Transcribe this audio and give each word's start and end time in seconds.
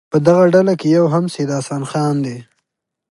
په 0.13 0.17
دغه 0.27 0.43
ډله 0.53 0.73
کې 0.79 0.87
یو 0.97 1.05
هم 1.13 1.25
سید 1.33 1.49
حسن 1.57 1.81
خان 1.91 2.15
دی. 2.25 2.37